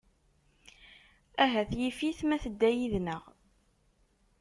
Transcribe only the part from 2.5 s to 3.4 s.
yid-nneɣ.